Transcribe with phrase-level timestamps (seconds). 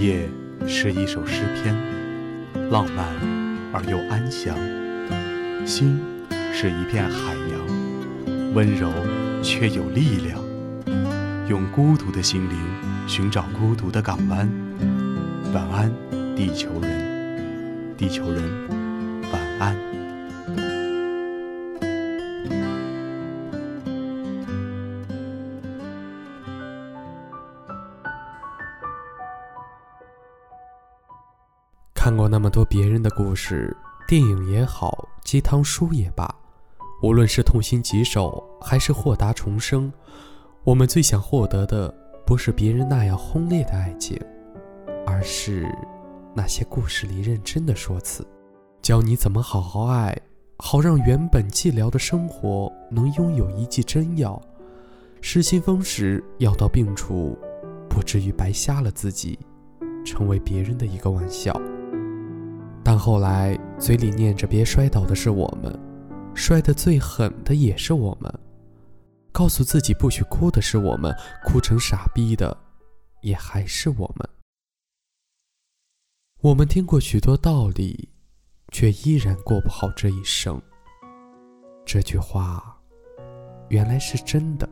[0.00, 0.26] 夜
[0.66, 1.76] 是一首诗篇，
[2.70, 3.04] 浪漫
[3.70, 4.56] 而又安详；
[5.66, 6.00] 心
[6.54, 8.90] 是一片海洋，温柔
[9.42, 10.40] 却有力量。
[11.50, 12.56] 用孤独的心灵
[13.06, 14.50] 寻找孤独的港湾。
[15.52, 15.92] 晚安，
[16.34, 18.42] 地球人，地球人，
[19.30, 19.99] 晚安。
[32.50, 33.74] 多别人的故事，
[34.08, 36.28] 电影也好，鸡汤书也罢，
[37.02, 39.90] 无论是痛心疾首，还是豁达重生。
[40.64, 41.94] 我们最想获得的，
[42.26, 44.20] 不是别人那样轰烈的爱情，
[45.06, 45.66] 而是
[46.34, 48.26] 那些故事里认真的说辞，
[48.82, 50.16] 教你怎么好好爱，
[50.58, 54.40] 好让原本寂寥的生活能拥有一剂真药。
[55.22, 57.38] 失心疯时药到病除，
[57.88, 59.38] 不至于白瞎了自己，
[60.04, 61.54] 成为别人的一个玩笑。
[62.92, 65.78] 但后来嘴里念着别摔倒的是我们，
[66.34, 68.40] 摔得最狠的也是我们。
[69.30, 72.56] 告诉自己不许哭的是我们，哭成傻逼的
[73.22, 74.28] 也还是我们。
[76.40, 78.08] 我们听过许多道理，
[78.72, 80.60] 却依然过不好这一生。
[81.86, 82.76] 这句话
[83.68, 84.68] 原来是真的。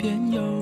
[0.00, 0.59] 边游。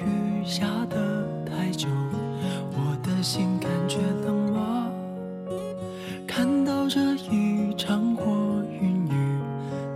[0.00, 1.88] 雨下得太久，
[2.72, 4.64] 我的心感觉冷漠。
[6.26, 8.24] 看到这一场过
[8.80, 9.14] 云雨，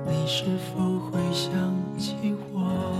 [0.07, 1.53] 你是否会想
[1.99, 2.15] 起
[2.53, 2.95] 我？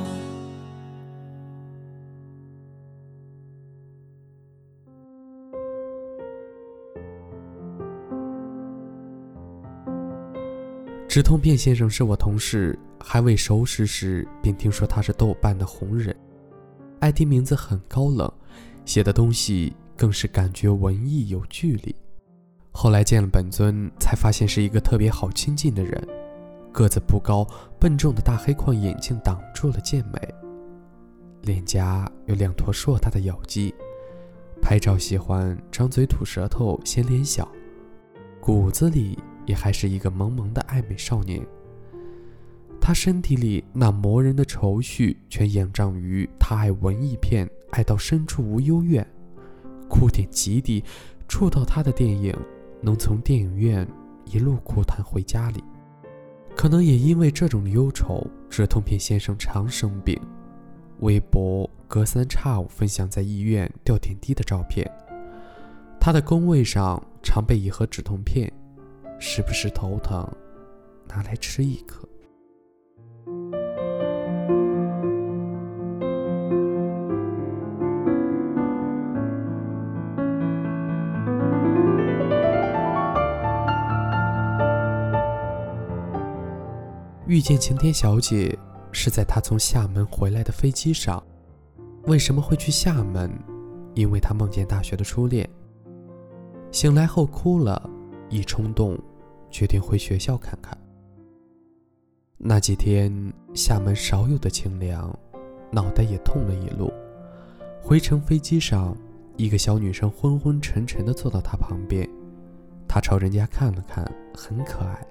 [11.09, 16.15] 直通变先生是我同事，还未熟识时便听说他是豆瓣的红人
[17.01, 18.31] ，ID 名字很高冷，
[18.85, 21.95] 写的东西更是感觉文艺有距离。
[22.73, 26.09] 后来见了本尊，才发现是一个特别好亲近的人，
[26.73, 27.47] 个子不高，
[27.79, 30.35] 笨重的大黑框眼镜挡住了健美，
[31.43, 33.75] 脸颊有两坨硕大的咬肌，
[34.61, 37.49] 拍照喜欢张嘴吐舌头显脸小，
[38.41, 39.19] 骨子里。
[39.49, 41.43] 也还是一个萌萌的爱美少年。
[42.89, 49.07] 他身体里那磨人的愁绪，全仰仗于他爱文艺片，爱到深处无幽怨，
[49.91, 50.83] 哭点极低，
[51.29, 52.35] 触到他的电影
[52.81, 53.87] 能从电影院
[54.25, 55.63] 一路哭谈回家里。
[56.57, 60.19] 可能也因为这种忧愁，止痛片先生常生病。
[61.01, 64.91] 微博隔三差五分享在医院吊点滴的照片，
[66.01, 68.51] 他的工位上常备一盒止痛片，
[69.19, 70.27] 时不时头疼，
[71.07, 72.08] 拿来吃一颗。
[87.29, 88.59] 遇见晴天小姐
[88.91, 91.23] 是在她从厦门回来的飞机上。
[92.07, 93.31] 为什么会去厦门？
[93.95, 95.47] 因为她梦见大学的初恋。
[96.73, 97.91] 醒来后哭了，
[98.31, 98.99] 一冲动，
[99.51, 100.77] 决定回学校看看。
[102.39, 103.13] 那几天
[103.53, 105.15] 厦门少有的清凉，
[105.71, 106.91] 脑袋也痛了一路。
[107.83, 108.97] 回程飞机上，
[109.37, 112.09] 一个小女生昏昏沉沉地坐到他旁边，
[112.89, 115.07] 他朝人家看了看，很可爱。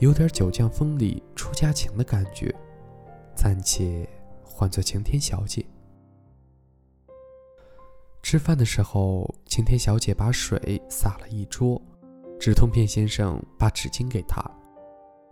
[0.00, 2.54] 有点九降风里出家情的感觉，
[3.34, 4.08] 暂且
[4.44, 5.66] 唤作晴天小姐。
[8.22, 11.80] 吃饭的时候，晴天小姐把水洒了一桌，
[12.38, 14.40] 止痛片先生把纸巾给她，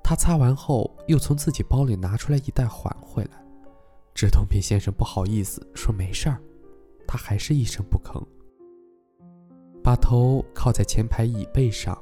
[0.02, 3.40] 她擦完后又从自己包里拿出来一袋还回来。
[4.14, 6.40] 止痛片先生不好意思说没事儿，
[7.06, 8.20] 他还是一声不吭，
[9.80, 11.96] 把头靠在前排椅背上，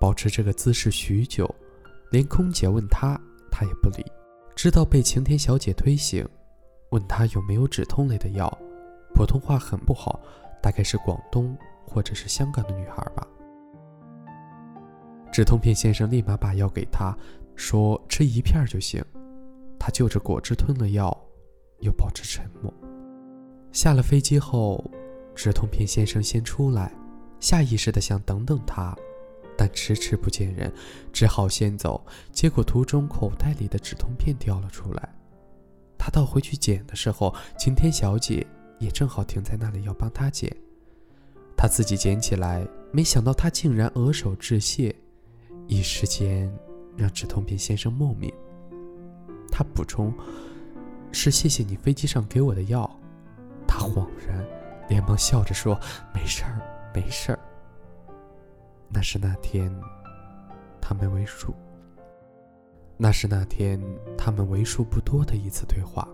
[0.00, 1.52] 保持这个姿势许久。
[2.10, 3.20] 连空姐问他，
[3.50, 4.04] 他也不理，
[4.54, 6.26] 直到被晴天小姐推醒，
[6.90, 8.50] 问他有没有止痛类的药。
[9.14, 10.20] 普通话很不好，
[10.62, 11.56] 大概是广东
[11.86, 13.26] 或者是香港的女孩吧。
[15.32, 17.16] 止痛片先生立马把药给他，
[17.54, 19.04] 说吃一片就行。
[19.78, 21.16] 他就着果汁吞了药，
[21.80, 22.72] 又保持沉默。
[23.70, 24.84] 下了飞机后，
[25.34, 26.92] 止痛片先生先出来，
[27.40, 28.96] 下意识的想等等他。
[29.58, 30.72] 但迟迟不见人，
[31.12, 32.06] 只好先走。
[32.30, 35.08] 结果途中口袋里的止痛片掉了出来，
[35.98, 38.46] 他倒回去捡的时候，晴天小姐
[38.78, 40.56] 也正好停在那里要帮他捡。
[41.56, 44.94] 他自己捡起来，没想到他竟然额手致谢，
[45.66, 46.48] 一时间
[46.96, 48.32] 让止痛片先生莫名。
[49.50, 50.14] 他补充
[51.10, 52.88] ：“是谢谢你飞机上给我的药。”
[53.66, 54.46] 他恍然，
[54.88, 55.74] 连忙笑着说
[56.14, 56.60] ：“没事儿，
[56.94, 57.38] 没事儿。”
[58.90, 59.74] 那是那天，
[60.80, 61.54] 他们为数。
[62.96, 63.80] 那是那天
[64.16, 66.08] 他们为数不多的一次对话。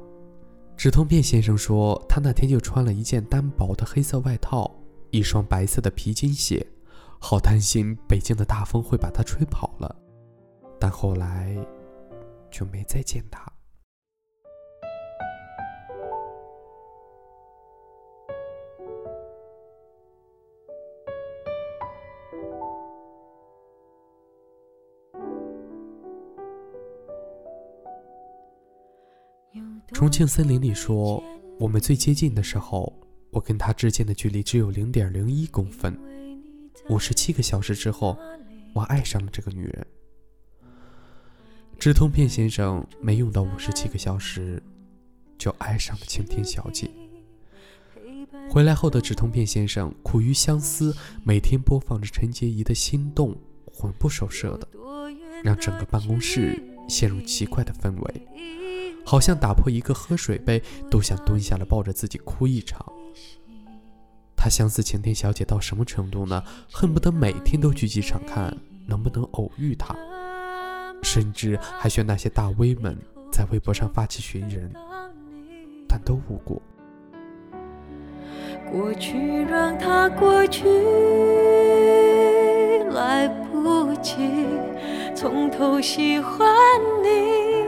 [0.77, 4.71] 止痛片先生说，他那天就穿了一件单薄的黑色外套，
[5.11, 6.67] 一双白色的皮筋鞋，
[7.19, 9.95] 好担心北京的大风会把他吹跑了。
[10.79, 11.57] 但后来，
[12.51, 13.54] 就没再见他。
[30.15, 31.21] 庆森林里说，
[31.59, 32.93] 我们最接近的时候，
[33.33, 35.93] 我跟他之间的距离只有零点零一公分。
[36.89, 38.17] 五十七个小时之后，
[38.75, 39.85] 我爱上了这个女人。
[41.81, 44.63] 止痛片先生没用到五十七个小时，
[45.37, 46.89] 就爱上了晴天小姐。
[48.49, 54.69] 回来后的止痛片先生苦于相思，每天播放着陈洁仪的心动，魂不守舍的，
[55.43, 58.29] 让整个办公室陷入奇怪的氛围。
[59.05, 62.85] 好像打破一个喝水杯都想蹲下来抱着自己哭一场。
[64.37, 66.43] 他相思晴天小姐到什么程度呢？
[66.71, 68.55] 恨不得每天都去机场看
[68.87, 69.97] 能不能偶遇她，
[71.03, 72.95] 甚至还学那些大 V 们
[73.33, 74.71] 在微博上发起寻人，
[75.89, 76.61] 但都无果。
[78.71, 80.69] 过去让它过去，
[82.91, 84.47] 来不及
[85.17, 86.47] 从头喜欢
[87.03, 87.64] 你。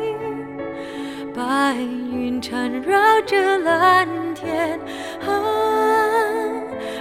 [1.36, 4.80] 白云缠绕着蓝天，
[5.20, 5.28] 啊，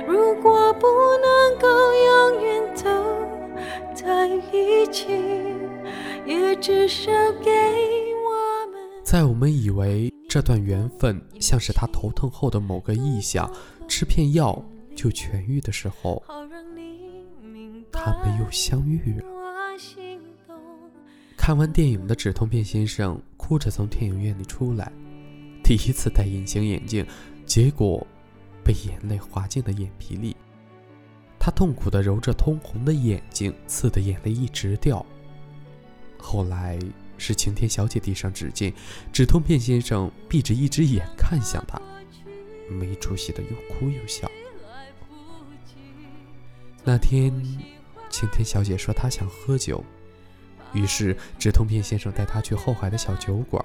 [0.06, 0.86] 如果不
[1.22, 2.86] 能够永远走
[3.96, 5.08] 在一起，
[6.26, 7.10] 也至少
[7.42, 8.82] 给我们。
[9.06, 13.50] 在我们以为这段缘分像是他头痛后的某个异象，
[13.88, 14.62] 吃片药
[14.98, 16.22] 就痊愈的时候，
[17.90, 19.35] 他们又相遇了。
[21.46, 24.92] 看完电影的止痛片先生哭着从电影院里出来，
[25.64, 27.06] 第一次戴隐形眼镜，
[27.46, 28.08] 结果
[28.64, 30.36] 被眼泪滑进了眼皮里。
[31.40, 35.06] 他痛苦地揉着通红的眼睛，刺得眼泪一直掉。
[36.18, 36.80] 后来
[37.16, 38.74] 是晴天小姐递上纸巾，
[39.14, 41.80] 止痛片先生闭着一只眼看向她，
[42.72, 44.28] 没出息的又哭又笑。
[46.84, 47.32] 那天。
[48.08, 49.84] 晴天小姐说她想喝酒，
[50.76, 53.64] 于是止痛片先生带他去后海的小酒馆。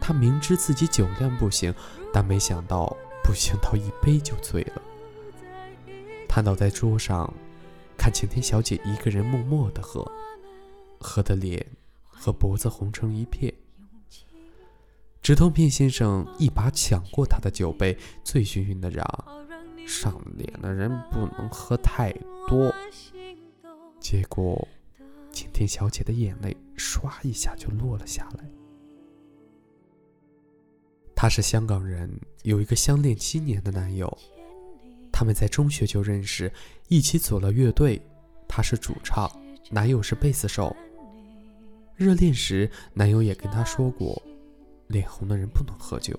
[0.00, 1.74] 他明知自己酒量不行，
[2.12, 4.82] 但没想到不行到一杯就醉了。
[6.28, 7.30] 瘫倒在桌上，
[7.96, 10.08] 看晴天小姐一个人默默的喝，
[11.00, 11.66] 喝的脸
[12.04, 13.52] 和脖子红成一片。
[15.20, 19.04] 止痛片先生一把抢过他的酒杯，醉醺醺的嚷
[19.84, 22.12] ：“上脸的人不能喝太
[22.46, 22.72] 多。”
[24.00, 24.66] 结果，
[25.58, 28.48] 晴天小姐的眼泪唰一下就落了下来。
[31.16, 32.08] 他是香港人，
[32.44, 34.16] 有一个相恋七年的男友，
[35.10, 36.52] 他们在中学就认识，
[36.86, 38.00] 一起组了乐队。
[38.46, 39.28] 他是主唱，
[39.68, 40.74] 男友是贝斯手。
[41.96, 44.22] 热恋时，男友也跟他说过，
[44.86, 46.16] 脸红的人不能喝酒。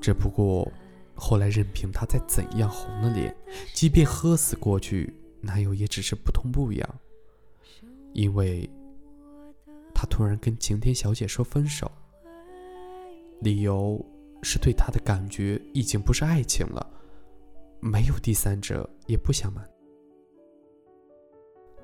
[0.00, 0.66] 只不过，
[1.14, 3.36] 后来任凭他再怎样红了脸，
[3.74, 6.88] 即便喝死过去，男友也只是不痛不痒，
[8.12, 8.68] 因为
[9.94, 11.90] 他突然跟晴天小姐说分手。
[13.40, 14.04] 理由
[14.42, 16.86] 是对他的感觉已经不是爱情了，
[17.80, 19.66] 没有第三者，也不想瞒。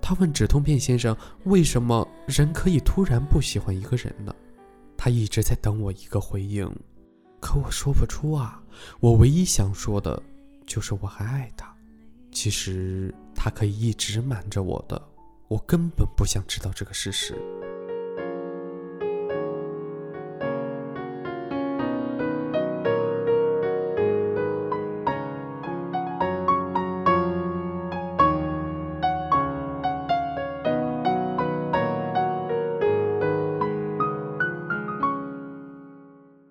[0.03, 1.17] 他问止痛片先生
[1.47, 4.35] ：“为什么人可以突然不喜欢一个人呢？”
[4.97, 6.71] 他一直在等我一个回应，
[7.41, 8.63] 可我说不出啊。
[9.01, 10.23] 我唯一想说的，
[10.67, 11.75] 就是我还爱他。
[12.31, 15.01] 其实他可以一直瞒着我的，
[15.49, 17.35] 我根本不想知道这个事实。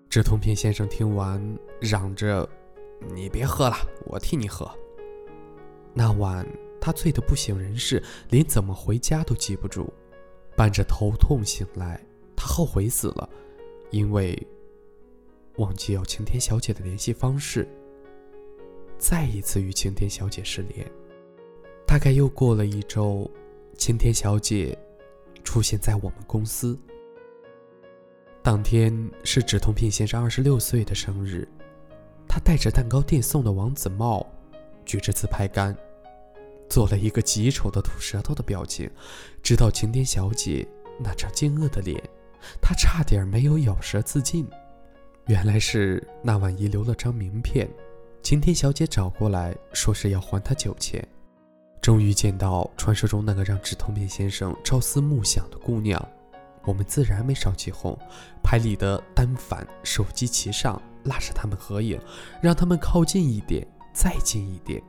[0.09, 1.41] 止痛片先生听完，
[1.81, 2.47] 嚷着
[3.13, 3.75] ：“你别喝了，
[4.05, 4.65] 我替你喝。”
[5.93, 6.47] 那晚
[6.85, 7.99] 他醉得不省人事，
[8.29, 9.91] 连怎么回家都记不住，
[10.55, 11.99] 伴着头痛醒来，
[12.35, 13.27] 他后悔死了，
[13.89, 14.39] 因为
[15.55, 17.67] 忘记要晴天小姐的联系方式，
[18.99, 20.87] 再一次与晴天小姐失联。
[21.87, 23.27] 大概又过了一周，
[23.75, 24.77] 晴天小姐
[25.43, 26.77] 出现在我们公司。
[28.43, 31.47] 当天是止痛片先生二十六岁的生日，
[32.27, 34.23] 他戴着蛋糕店送的王子帽，
[34.85, 35.75] 举着自拍杆，
[36.69, 38.89] 做了一个极丑的吐舌头的表情。
[39.43, 40.67] 直到晴天小姐
[40.99, 42.01] 那张惊愕的脸，
[42.61, 44.47] 他差点没有咬舌自尽。
[45.27, 47.69] 原来是那晚遗留了张名片，
[48.21, 51.05] 晴天小姐找过来说是要还他酒钱。
[51.81, 56.03] 终于见到传说中那个让止痛片先生朝思暮想的姑娘。
[56.63, 57.95] 我们自然没少起哄，
[58.41, 61.99] 拍立得、单反、手机齐上，拉着他们合影，
[62.41, 64.81] 让他们靠近一点，再近一点。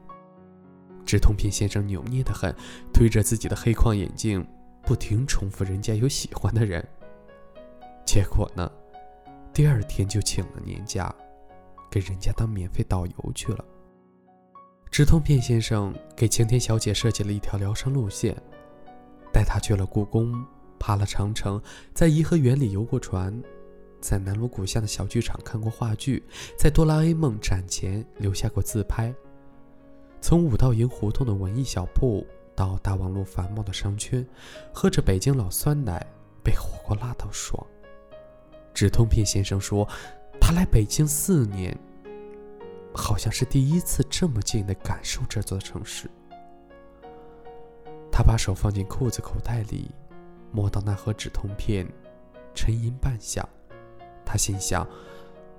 [1.06, 2.54] 止痛片先生扭捏得很，
[2.92, 4.46] 推着自己的黑框眼镜，
[4.82, 6.86] 不停重复人家有喜欢的人。
[8.04, 8.70] 结果呢，
[9.54, 11.14] 第二天就请了年假，
[11.90, 13.64] 给人家当免费导游去了。
[14.90, 18.36] 止痛片先生给晴天小姐设计了一条疗伤路线，
[19.32, 20.44] 带她去了故宫。
[20.78, 21.60] 爬了长城，
[21.94, 23.42] 在颐和园里游过船，
[23.98, 26.22] 在南锣鼓巷的小剧场看过话剧，
[26.56, 29.12] 在哆啦 A 梦展前留下过自拍。
[30.28, 34.26] 从五道营胡同的文艺小铺到大望路繁茂的商圈，
[34.74, 36.04] 喝着北京老酸奶，
[36.42, 37.64] 被火锅辣到爽。
[38.74, 39.88] 止痛片先生说，
[40.40, 41.78] 他来北京四年，
[42.92, 46.10] 好像是第一次这么近的感受这座城市。
[48.10, 49.92] 他把手放进裤子口袋里。
[50.50, 51.86] 摸到那盒止痛片，
[52.52, 53.44] 沉吟半晌，
[54.24, 54.84] 他心想：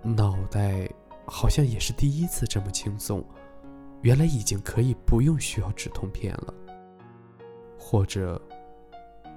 [0.03, 0.89] 脑袋
[1.25, 3.23] 好像也是第一次这么轻松，
[4.01, 6.53] 原来已经可以不用需要止痛片了，
[7.77, 8.41] 或者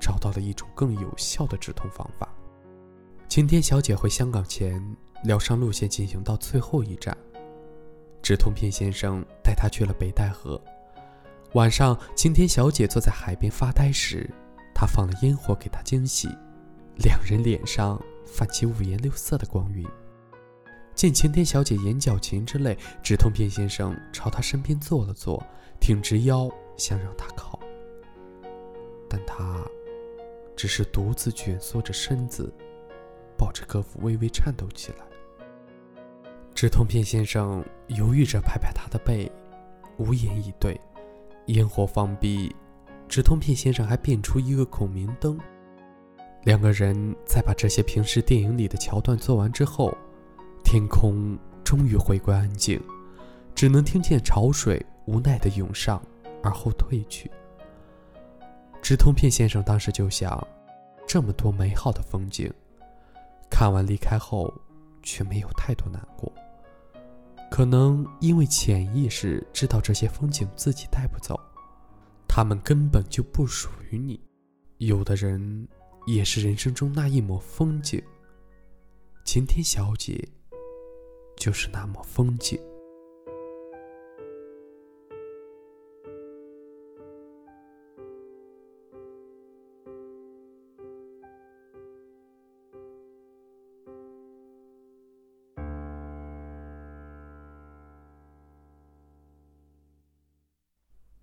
[0.00, 2.29] 找到了一种更有效的止痛方法。
[3.29, 4.81] 晴天小姐回香港前，
[5.25, 7.17] 疗伤路线进行到最后一站，
[8.23, 10.61] 止痛片先生带她去了北戴河。
[11.55, 14.29] 晚上，晴天小姐坐在海边发呆时。
[14.73, 16.26] 他放了烟火给她惊喜，
[17.05, 19.87] 两人脸上泛起五颜六色的光晕。
[21.00, 25.42] 见晴天小姐眼角噙着泪，止痛片先生朝她身边坐了坐，
[25.80, 27.59] 挺直腰想让她靠，
[29.09, 29.64] 但她
[30.54, 32.52] 只是独自蜷缩着身子，
[33.35, 34.99] 抱着胳膊微微颤抖起来。
[36.54, 39.33] 止痛片先生犹豫着拍拍她的背，
[39.97, 40.78] 无言以对。
[41.47, 42.54] 烟火放毕。
[43.09, 45.40] 止痛片先生还变出一个孔明灯，
[46.45, 49.97] 两个人在把这些平时电影里的桥段做完之后，
[50.73, 52.81] 天空终于回归安静，
[53.57, 56.00] 只能听见潮水无奈的涌上
[56.45, 57.29] 而后退去。
[58.81, 60.47] 直通片先生当时就想，
[61.09, 62.49] 这么多美好的风景，
[63.50, 64.49] 看完离开后
[65.03, 66.33] 却没有太多难过。
[67.50, 71.37] 可能因为潜意识知道这些风景自己带不走，
[72.29, 74.21] 他们根本就不属于你。
[74.79, 75.67] 有的人
[76.07, 78.00] 也是人生中那一抹风景，
[79.25, 80.29] 晴天小姐
[81.37, 82.61] 就是那抹风景。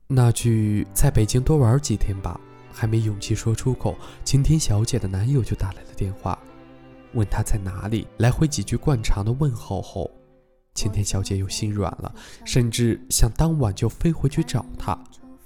[0.10, 2.40] 那句“在北京多玩几天吧”，
[2.74, 6.40] 还没勇气说出口，晴天小姐的男友就打来了电话，
[7.18, 8.08] 问他在哪里。
[8.20, 10.10] 来回几句惯常的问候后，
[10.76, 12.14] 晴天小姐又心软了，
[12.46, 14.98] 甚至想当晚就飞回去找他。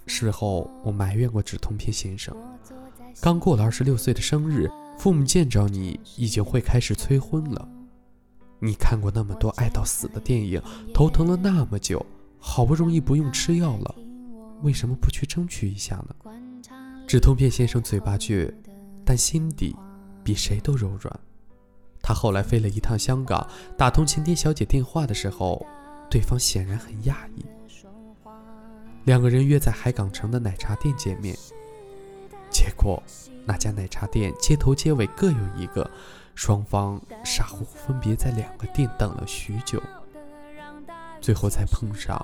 [0.06, 2.36] 事后我埋怨过止痛片先生，
[3.22, 7.68] 刚过了二十六岁的生日，父母见着你已经会开始催婚了。
[8.60, 10.62] 你看过那么多爱到死的电影，
[10.94, 12.06] 头疼了那么久，
[12.38, 13.96] 好不容易不用吃药了。
[14.62, 16.16] 为什么不去争取一下呢？
[17.08, 18.54] 止痛片先生嘴巴倔，
[19.06, 19.76] 但心底
[20.24, 21.20] 比谁都柔软。
[22.02, 25.66] 他后来飞了一趟香港，打通晴天小姐电话的时候，
[26.10, 27.46] 对方显然很讶异。
[29.06, 31.36] 两个人约在海港城的奶茶店见面，
[32.50, 33.02] 结果
[33.46, 35.90] 那家奶茶店街头街尾各有一个，
[36.36, 39.82] 双方傻乎乎分别在两个店等了许久，
[41.20, 42.24] 最后才碰上。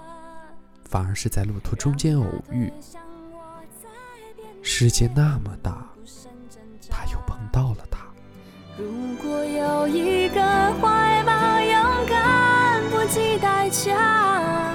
[0.90, 2.72] 反而是在路途中间偶遇。
[4.62, 5.86] 世界那么大，
[6.90, 7.27] 他又。
[8.80, 14.72] 如果有一个怀抱，勇敢不计代价，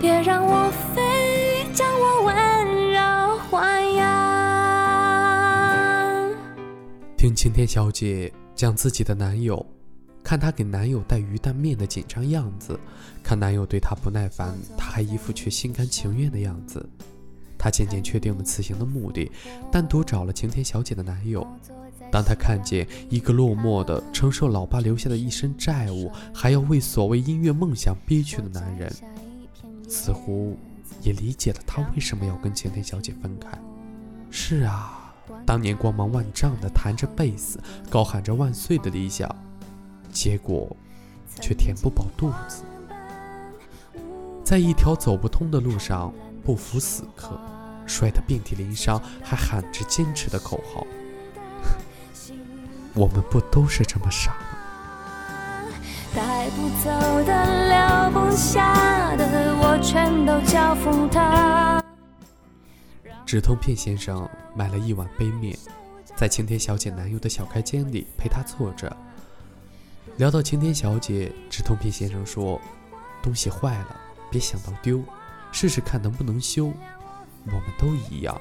[0.00, 2.34] 别让我飞，将我温
[2.92, 2.98] 柔
[3.50, 4.02] 豢养。
[7.18, 9.66] 听晴天小姐讲自己的男友。
[10.24, 12.80] 看她给男友带鱼蛋面的紧张样子，
[13.22, 16.88] 看男友对她不耐烦，她还一副却心甘情愿的样子。
[17.62, 19.30] 她渐渐确定了此行的目的，
[19.70, 21.46] 单独找了晴天小姐的男友。
[22.10, 28.92] 当她看见一个落寞的承受老爸留下的一身债务，还要为所谓音乐梦想憋屈的男人，
[29.88, 30.58] 似乎
[31.02, 33.48] 也理解了他为什么要跟晴天小姐分开。
[34.28, 35.14] 是啊，
[35.46, 39.32] 当年光芒万丈的弹着贝斯，高喊着万岁的理想。
[40.10, 40.76] 结果，
[41.40, 42.64] 却填不饱肚子，
[44.44, 46.12] 在一条走不通的路上
[46.44, 47.40] 不服死磕，
[47.86, 50.86] 摔得遍体鳞伤，还喊着坚持的口号。
[52.94, 54.58] 我们不都是这么傻吗？
[56.14, 56.90] 带不走
[57.24, 59.24] 的、留不下的，
[59.56, 61.82] 我全都交付他。
[63.24, 65.56] 止痛片先生买了一碗杯面，
[66.14, 68.94] 在晴天小姐男友的小开间里陪她坐着。
[70.18, 72.60] 聊到晴天小姐，止痛片先生说
[73.22, 73.96] ：“东西坏了，
[74.30, 75.02] 别想到丢，
[75.52, 76.72] 试试看能不能修。
[77.46, 78.40] 我们都一样，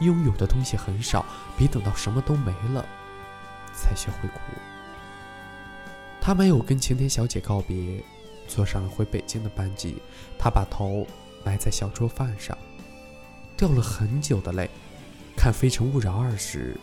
[0.00, 1.26] 拥有的东西很少，
[1.58, 2.86] 别等到什么都没了，
[3.74, 4.40] 才学会哭。”
[6.20, 8.02] 他没有跟晴天小姐告别，
[8.48, 9.96] 坐上了回北京的班机。
[10.38, 11.06] 他把头
[11.44, 12.56] 埋在小桌饭上，
[13.56, 14.70] 掉了很久的泪。
[15.36, 16.78] 看《非诚勿扰二》时，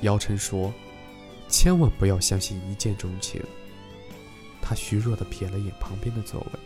[0.00, 0.70] 姚晨说
[1.48, 3.42] ：“千万不要相信一见钟情。”
[4.60, 6.60] 他虚弱的瞥了眼旁边的座位，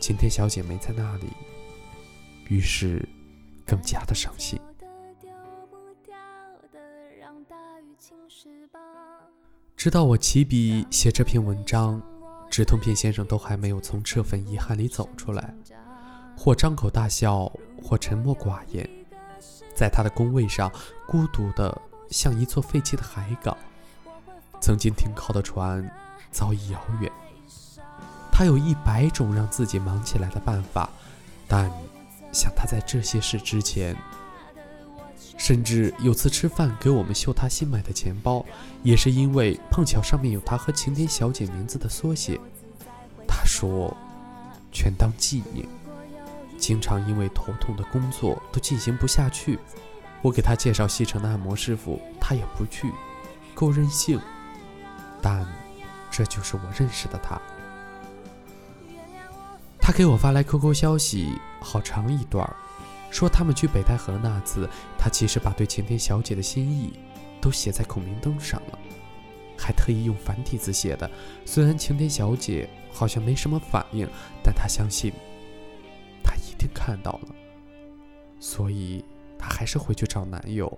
[0.00, 1.26] 晴天小姐没在那里，
[2.48, 3.06] 于是
[3.66, 4.58] 更加的伤心。
[9.76, 12.00] 直到我起笔写这篇文章，
[12.50, 15.54] 止痛片先生都还没有从这份遗憾里走出来，
[16.36, 17.50] 或张口大笑，
[17.82, 18.88] 或沉默寡言，
[19.74, 20.70] 在他的工位上
[21.06, 21.80] 孤独的
[22.10, 23.56] 像一座废弃的海港，
[24.60, 25.88] 曾经停靠的船。
[26.30, 27.10] 早已遥远。
[28.38, 30.88] 他有一百种让自己忙起来的办法，
[31.48, 31.68] 但
[32.30, 33.96] 想他在这些事之前，
[35.36, 38.46] 甚至有次吃饭给我们秀他新买的钱包，
[38.84, 42.38] 也是因为碰巧上面有他和晴天小姐名字的缩写。
[43.26, 43.92] 他说，
[44.70, 45.66] 全当纪念。
[46.56, 49.58] 经常因为头痛的工作都进行不下去，
[50.22, 52.92] 我给他介绍西城的按摩师傅，他也不去，
[53.52, 54.20] 够任性，
[55.20, 55.44] 但。
[56.10, 57.36] 这就是我认识的他。
[59.88, 62.46] 他给我发来 QQ 消息，好长一段，
[63.10, 66.92] 说他们去北戴河那次，他其实把对晴天小姐的心意
[67.40, 68.78] 都写在孔明灯上了，
[69.56, 71.10] 还特意用繁体字写的。
[71.46, 74.06] 虽然晴天小姐好像没什么反应，
[74.42, 75.10] 但他相信，
[76.22, 77.34] 他一定看到了，
[78.38, 79.02] 所以
[79.38, 80.70] 他还是回去找男友，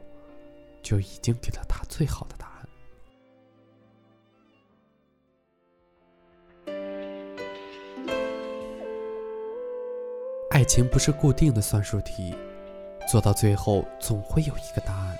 [0.84, 2.49] 就已经给了他最好的答案。
[10.60, 12.34] 爱情不是固定的算术题，
[13.08, 15.18] 做到最后总会有一个答案。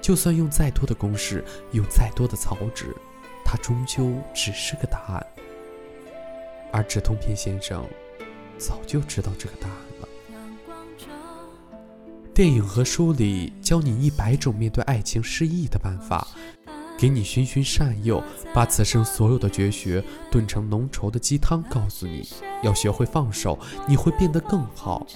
[0.00, 2.96] 就算用再多的公式，用再多的草纸，
[3.44, 5.26] 它终究只是个答案。
[6.72, 7.86] 而止痛片先生
[8.56, 10.08] 早就知道这个答案了。
[12.32, 16.26] 电影和书里教你一百种面对爱情失意的办法。
[16.98, 18.22] 给你循循善诱，
[18.54, 22.26] 把此生所有的绝学炖成浓稠的鸡汤，告诉你
[22.62, 25.06] 要学会放手，你会变得更好。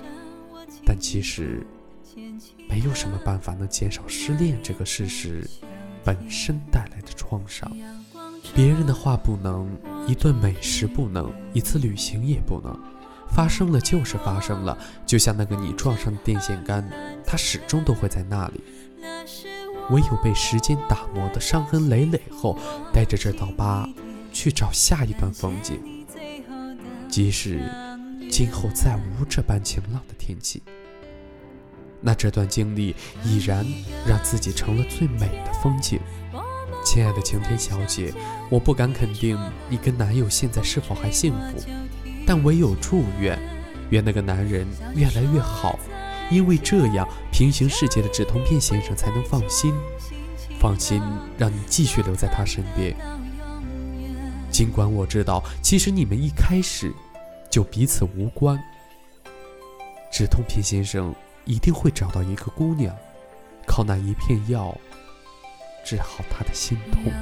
[0.85, 1.67] 但其实，
[2.69, 5.49] 没有什么办法能减少失恋这个事实
[6.05, 7.71] 本身带来的创伤。
[8.55, 9.69] 别人的话不能，
[10.07, 12.77] 一顿美食不能，一次旅行也不能。
[13.33, 16.85] 发生了就是发生了，就像那个你撞上的电线杆，
[17.25, 18.61] 它始终都会在那里。
[19.91, 22.57] 唯有被时间打磨的伤痕累累后，
[22.93, 23.89] 带着这道疤
[24.33, 26.07] 去找下一段风景。
[27.09, 27.61] 即使
[28.31, 30.63] 今后再无这般晴朗的天气，
[32.01, 33.67] 那这段经历已然
[34.07, 35.99] 让自己成了最美的风景。
[36.85, 38.15] 亲爱的晴天小姐，
[38.49, 39.37] 我不敢肯定
[39.69, 41.59] 你跟男友现在是否还幸福，
[42.25, 43.39] 但唯有祝愿，
[43.91, 45.79] 愿那个男人越来越好。
[46.31, 49.75] 因为这样，平行世界的止痛片先生才能放心，
[50.61, 51.03] 放心
[51.37, 52.97] 让你继续留在他身边。
[54.51, 56.93] 尽管我知道，其实你们一开始
[57.51, 58.59] 就彼此无关。
[60.13, 61.15] 止痛片先生
[61.45, 62.95] 一定会找到一个姑娘，
[63.67, 64.77] 靠那一片药
[65.85, 67.13] 治好他的心痛。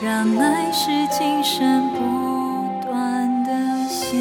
[0.00, 4.16] 让爱是今生不断的线。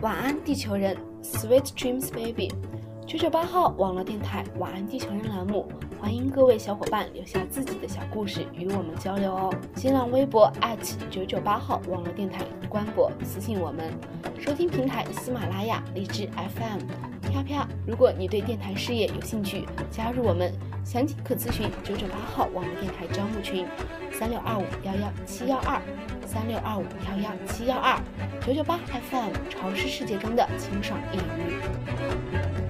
[0.00, 2.52] 晚安，地球人，Sweet Dreams Baby。
[3.04, 5.66] 九九八号网络电台晚安地球人栏目，
[6.00, 9.52] 欢迎各位小伙伴留下自己的小故事与我们交流哦。
[9.74, 10.52] 新浪微博
[11.10, 13.92] 九九八号网络电台官博私信我们，
[14.38, 17.09] 收听平台喜马拉雅、荔枝 FM。
[17.30, 20.52] 飘飘，如果你对电台事业有兴趣，加入我们，
[20.84, 23.66] 详情可咨询九九八号网络电台招募群：
[24.12, 25.80] 三六二五幺幺七幺二
[26.26, 27.98] 三六二五幺幺七幺二
[28.44, 28.78] 九九八
[29.10, 32.69] FM，潮湿世界中的清爽一隅。